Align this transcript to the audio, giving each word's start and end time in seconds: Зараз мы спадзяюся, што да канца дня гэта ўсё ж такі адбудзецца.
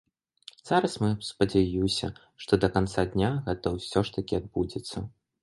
Зараз 0.69 0.95
мы 1.03 1.09
спадзяюся, 1.27 2.07
што 2.45 2.59
да 2.65 2.71
канца 2.79 3.01
дня 3.13 3.31
гэта 3.51 3.75
ўсё 3.77 4.05
ж 4.11 4.17
такі 4.19 4.41
адбудзецца. 4.41 5.07